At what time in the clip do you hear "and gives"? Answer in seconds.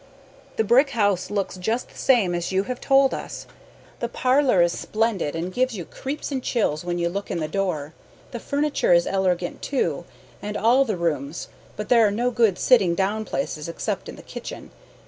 5.35-5.75